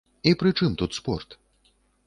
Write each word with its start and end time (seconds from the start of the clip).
І 0.31 0.31
прычым 0.41 0.71
тут 0.83 0.97
спорт? 1.01 1.39